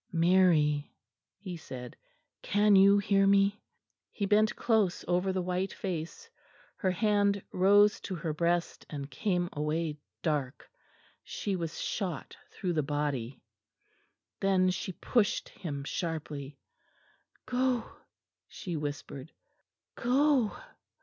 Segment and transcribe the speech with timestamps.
[0.11, 0.91] "Mary,"
[1.37, 1.95] he said,
[2.41, 3.61] "can you hear me?"
[4.09, 6.27] He bent close over the white face;
[6.77, 10.67] her hand rose to her breast, and came away dark.
[11.23, 13.43] She was shot through the body.
[14.39, 16.57] Then she pushed him sharply.
[17.45, 17.85] "Go,"
[18.47, 19.31] she whispered,
[19.93, 20.51] "go."